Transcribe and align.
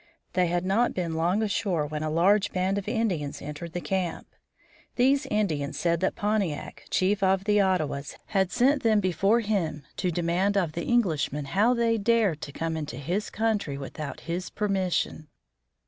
They 0.33 0.47
had 0.47 0.65
not 0.65 0.95
been 0.95 1.13
long 1.13 1.43
ashore 1.43 1.85
when 1.85 2.01
a 2.01 2.09
large 2.09 2.51
band 2.51 2.79
of 2.79 2.87
Indians 2.87 3.39
entered 3.39 3.73
the 3.73 3.81
camp. 3.81 4.25
These 4.95 5.27
Indians 5.27 5.77
said 5.77 5.99
that 5.99 6.15
Pontiac, 6.15 6.85
chief 6.89 7.21
of 7.21 7.43
the 7.43 7.61
Ottawas, 7.61 8.17
had 8.29 8.51
sent 8.51 8.81
them 8.81 8.99
before 8.99 9.41
him 9.41 9.83
to 9.97 10.09
demand 10.09 10.57
of 10.57 10.71
the 10.71 10.87
Englishmen 10.89 11.45
how 11.45 11.75
they 11.75 11.99
dared 11.99 12.41
to 12.41 12.51
come 12.51 12.75
into 12.75 12.97
his 12.97 13.29
country 13.29 13.77
without 13.77 14.21
his 14.21 14.49
permission. 14.49 15.27